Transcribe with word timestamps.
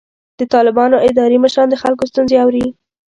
د 0.39 0.41
طالبانو 0.53 1.03
اداري 1.09 1.37
مشران 1.43 1.67
د 1.69 1.75
خلکو 1.83 2.03
ستونزې 2.11 2.35
اوري. 2.43 2.65